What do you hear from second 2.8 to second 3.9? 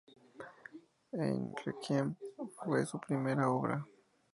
su primera obra.